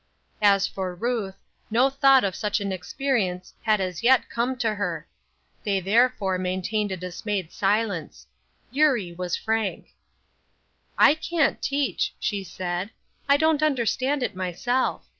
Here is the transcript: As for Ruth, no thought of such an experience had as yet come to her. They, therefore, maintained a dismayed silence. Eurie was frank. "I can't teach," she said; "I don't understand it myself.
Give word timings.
As 0.41 0.65
for 0.65 0.95
Ruth, 0.95 1.35
no 1.69 1.91
thought 1.91 2.23
of 2.23 2.33
such 2.33 2.59
an 2.59 2.71
experience 2.71 3.53
had 3.61 3.79
as 3.79 4.01
yet 4.01 4.29
come 4.31 4.55
to 4.57 4.73
her. 4.73 5.07
They, 5.63 5.79
therefore, 5.79 6.39
maintained 6.39 6.91
a 6.91 6.97
dismayed 6.97 7.51
silence. 7.51 8.25
Eurie 8.71 9.13
was 9.13 9.35
frank. 9.37 9.89
"I 10.97 11.13
can't 11.13 11.61
teach," 11.61 12.15
she 12.19 12.43
said; 12.43 12.89
"I 13.29 13.37
don't 13.37 13.61
understand 13.61 14.23
it 14.23 14.35
myself. 14.35 15.05